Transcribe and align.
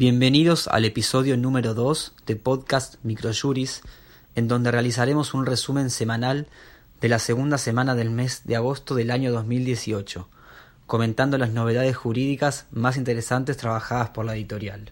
Bienvenidos 0.00 0.66
al 0.66 0.86
episodio 0.86 1.36
número 1.36 1.74
2 1.74 2.14
de 2.24 2.34
Podcast 2.34 2.94
Microjuris, 3.02 3.82
en 4.34 4.48
donde 4.48 4.70
realizaremos 4.70 5.34
un 5.34 5.44
resumen 5.44 5.90
semanal 5.90 6.46
de 7.02 7.10
la 7.10 7.18
segunda 7.18 7.58
semana 7.58 7.94
del 7.94 8.08
mes 8.08 8.46
de 8.46 8.56
agosto 8.56 8.94
del 8.94 9.10
año 9.10 9.30
2018, 9.30 10.26
comentando 10.86 11.36
las 11.36 11.50
novedades 11.50 11.98
jurídicas 11.98 12.64
más 12.70 12.96
interesantes 12.96 13.58
trabajadas 13.58 14.08
por 14.08 14.24
la 14.24 14.34
editorial. 14.34 14.90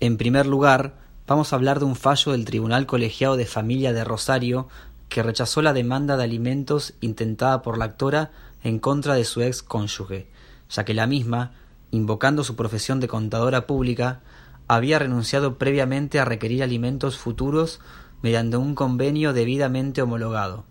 En 0.00 0.16
primer 0.16 0.46
lugar, 0.46 0.94
vamos 1.26 1.52
a 1.52 1.56
hablar 1.56 1.78
de 1.78 1.84
un 1.84 1.94
fallo 1.94 2.32
del 2.32 2.46
Tribunal 2.46 2.86
Colegiado 2.86 3.36
de 3.36 3.44
Familia 3.44 3.92
de 3.92 4.04
Rosario 4.04 4.66
que 5.10 5.22
rechazó 5.22 5.60
la 5.60 5.74
demanda 5.74 6.16
de 6.16 6.24
alimentos 6.24 6.94
intentada 7.02 7.60
por 7.60 7.76
la 7.76 7.84
actora 7.84 8.30
en 8.64 8.78
contra 8.78 9.12
de 9.12 9.26
su 9.26 9.42
ex 9.42 9.62
cónyuge, 9.62 10.26
ya 10.70 10.86
que 10.86 10.94
la 10.94 11.06
misma 11.06 11.52
invocando 11.90 12.44
su 12.44 12.56
profesión 12.56 13.00
de 13.00 13.08
contadora 13.08 13.66
pública, 13.66 14.20
había 14.68 14.98
renunciado 14.98 15.58
previamente 15.58 16.18
a 16.18 16.24
requerir 16.24 16.62
alimentos 16.62 17.18
futuros 17.18 17.80
mediante 18.22 18.56
un 18.56 18.74
convenio 18.74 19.32
debidamente 19.32 20.02
homologado, 20.02 20.64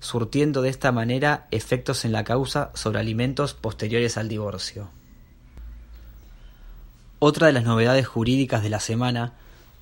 surtiendo 0.00 0.62
de 0.62 0.68
esta 0.68 0.92
manera 0.92 1.46
efectos 1.50 2.04
en 2.04 2.12
la 2.12 2.24
causa 2.24 2.70
sobre 2.74 3.00
alimentos 3.00 3.54
posteriores 3.54 4.18
al 4.18 4.28
divorcio. 4.28 4.90
Otra 7.20 7.48
de 7.48 7.52
las 7.52 7.64
novedades 7.64 8.06
jurídicas 8.06 8.62
de 8.62 8.70
la 8.70 8.80
semana 8.80 9.32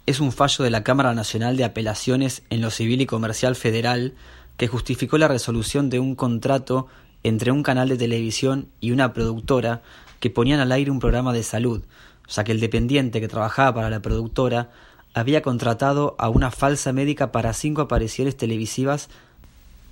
es 0.07 0.21
un 0.21 0.33
fallo 0.33 0.65
de 0.65 0.71
la 0.71 0.85
Cámara 0.85 1.13
Nacional 1.15 1.57
de 1.57 1.65
Apelaciones 1.65 2.45
en 2.49 2.61
lo 2.61 2.71
Civil 2.71 3.01
y 3.01 3.07
Comercial 3.07 3.57
Federal 3.57 4.15
que 4.57 4.69
justificó 4.69 5.19
la 5.19 5.29
resolución 5.29 5.91
de 5.91 5.99
un 5.99 6.15
contrato 6.15 6.87
entre 7.25 7.51
un 7.51 7.63
canal 7.63 7.89
de 7.89 7.97
televisión 7.97 8.69
y 8.80 8.93
una 8.93 9.13
productora 9.13 9.83
que 10.20 10.30
ponían 10.30 10.61
al 10.61 10.73
aire 10.73 10.91
un 10.91 11.01
programa 11.01 11.33
de 11.33 11.43
salud, 11.43 11.83
ya 12.29 12.45
que 12.45 12.52
el 12.52 12.61
dependiente 12.61 13.20
que 13.20 13.29
trabajaba 13.29 13.74
para 13.74 13.91
la 13.91 14.02
productora 14.02 14.70
había 15.15 15.43
contratado 15.43 16.15
a 16.18 16.29
una 16.29 16.51
falsa 16.51 16.93
médica 16.93 17.32
para 17.32 17.52
cinco 17.52 17.82
apariciones 17.82 18.37
televisivas 18.37 19.09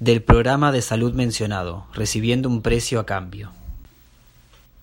del 0.00 0.22
programa 0.22 0.72
de 0.72 0.82
salud 0.82 1.14
mencionado, 1.14 1.86
recibiendo 1.94 2.48
un 2.48 2.60
precio 2.60 3.00
a 3.00 3.06
cambio. 3.06 3.50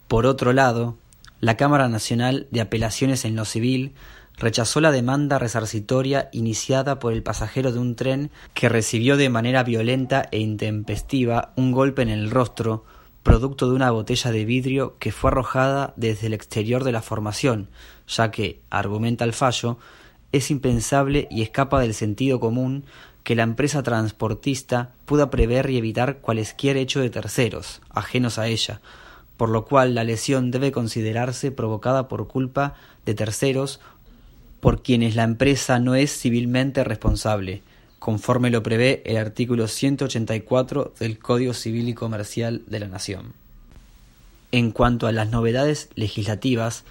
Por 0.07 0.25
otro 0.25 0.51
lado, 0.51 0.97
la 1.39 1.57
Cámara 1.57 1.89
Nacional 1.89 2.47
de 2.51 2.61
Apelaciones 2.61 3.23
en 3.25 3.35
lo 3.35 3.45
Civil 3.45 3.94
rechazó 4.38 4.81
la 4.81 4.91
demanda 4.91 5.38
resarcitoria 5.38 6.29
iniciada 6.31 6.99
por 6.99 7.13
el 7.13 7.23
pasajero 7.23 7.71
de 7.71 7.79
un 7.79 7.95
tren 7.95 8.31
que 8.53 8.69
recibió 8.69 9.17
de 9.17 9.29
manera 9.29 9.63
violenta 9.63 10.27
e 10.31 10.39
intempestiva 10.39 11.53
un 11.55 11.71
golpe 11.71 12.01
en 12.01 12.09
el 12.09 12.31
rostro 12.31 12.83
producto 13.23 13.69
de 13.69 13.75
una 13.75 13.91
botella 13.91 14.31
de 14.31 14.45
vidrio 14.45 14.95
que 15.00 15.11
fue 15.11 15.30
arrojada 15.30 15.94
desde 15.95 16.27
el 16.27 16.33
exterior 16.33 16.83
de 16.83 16.91
la 16.91 17.02
formación, 17.02 17.69
ya 18.08 18.31
que, 18.31 18.61
argumenta 18.69 19.25
el 19.25 19.33
fallo, 19.33 19.78
es 20.31 20.50
impensable 20.50 21.28
y 21.30 21.41
escapa 21.41 21.80
del 21.80 21.94
sentido 21.94 22.39
común 22.39 22.86
que 23.23 23.36
la 23.36 23.44
empresa 23.44 23.83
transportista 23.83 24.91
pueda 25.05 25.30
prever 25.30 25.69
y 25.69 25.78
evitar 25.78 26.19
cualesquier 26.19 26.78
hecho 26.78 27.00
de 27.02 27.09
terceros, 27.09 27.81
ajenos 27.89 28.39
a 28.39 28.47
ella, 28.47 28.81
por 29.38 29.50
lo 29.50 29.66
cual 29.66 29.94
la 29.94 30.03
lesión 30.03 30.52
debe 30.52 30.72
considerarse 30.72 31.52
provocada 31.52 32.08
por 32.08 32.28
culpa 32.28 32.75
de 33.06 33.13
terceros 33.13 33.80
por 34.59 34.83
quienes 34.83 35.16
la 35.16 35.23
empresa 35.23 35.80
no 35.80 35.95
es 35.95 36.16
civilmente 36.17 36.83
responsable, 36.83 37.63
conforme 38.02 38.49
lo 38.49 38.61
prevé 38.63 39.03
el 39.05 39.16
artículo 39.17 39.67
184 39.67 40.95
del 40.99 41.19
Código 41.19 41.53
Civil 41.53 41.88
y 41.88 41.94
Comercial 41.94 42.63
de 42.66 42.80
la 42.80 42.88
Nación. 42.88 43.33
En 44.52 44.71
cuanto 44.71 45.05
a 45.05 45.11
las 45.11 45.30
novedades 45.30 45.89
legislativas, 45.94 46.83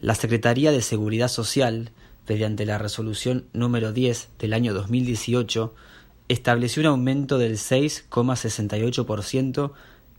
la 0.00 0.14
Secretaría 0.14 0.72
de 0.72 0.80
Seguridad 0.80 1.28
Social, 1.28 1.90
mediante 2.26 2.64
la 2.64 2.78
resolución 2.78 3.44
número 3.52 3.92
10 3.92 4.30
del 4.38 4.54
año 4.54 4.72
2018, 4.72 5.74
estableció 6.30 6.80
un 6.80 6.86
aumento 6.86 7.36
del 7.36 7.58
6,68% 7.58 9.72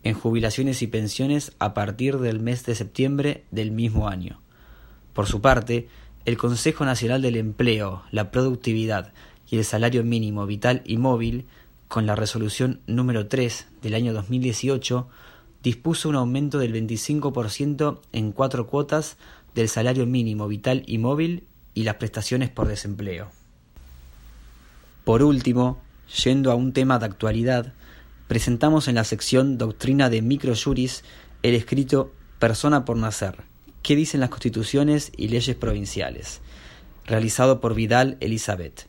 en 0.03 0.13
jubilaciones 0.13 0.83
y 0.83 0.88
pensiones 0.88 1.53
a 1.57 1.73
partir 1.73 2.19
del 2.19 2.39
mes 2.39 2.63
de 2.67 2.75
septiembre 2.75 3.45
del 3.50 3.72
mismo 3.72 4.07
año. 4.07 4.39
Por 5.13 5.25
su 5.25 5.41
parte, 5.41 5.88
el 6.25 6.38
Consejo 6.38 6.85
Nacional 6.85 7.23
del 7.23 7.35
Empleo, 7.35 8.03
la 8.12 8.29
Productividad 8.29 9.12
y 9.50 9.57
el 9.57 9.66
salario 9.66 10.03
mínimo 10.03 10.45
vital 10.45 10.81
y 10.85 10.97
móvil, 10.97 11.45
con 11.88 12.06
la 12.06 12.16
resolución 12.16 12.81
número 12.88 13.28
3 13.28 13.67
del 13.81 13.94
año 13.94 14.13
2018, 14.13 15.07
dispuso 15.63 16.09
un 16.09 16.16
aumento 16.16 16.59
del 16.59 16.73
25% 16.73 18.00
en 18.11 18.31
cuatro 18.31 18.67
cuotas 18.67 19.17
del 19.53 19.69
salario 19.69 20.06
mínimo 20.06 20.47
vital 20.47 20.83
y 20.88 20.97
móvil 20.97 21.44
y 21.73 21.83
las 21.83 21.95
prestaciones 21.95 22.50
por 22.50 22.67
desempleo. 22.67 23.29
Por 25.03 25.23
último, 25.23 25.79
yendo 26.23 26.51
a 26.51 26.56
un 26.56 26.73
tema 26.73 27.00
de 27.00 27.06
actualidad, 27.06 27.73
presentamos 28.27 28.88
en 28.88 28.95
la 28.95 29.03
sección 29.03 29.57
Doctrina 29.57 30.09
de 30.09 30.22
Microjuris 30.22 31.03
el 31.44 31.53
escrito 31.53 32.12
Persona 32.39 32.85
por 32.85 32.97
Nacer, 32.97 33.44
¿Qué 33.85 33.95
dicen 33.95 34.19
las 34.19 34.31
constituciones 34.31 35.12
y 35.16 35.27
leyes 35.27 35.56
provinciales? 35.56 36.41
realizado 37.06 37.62
por 37.62 37.75
Vidal 37.75 38.17
Elizabeth. 38.19 38.88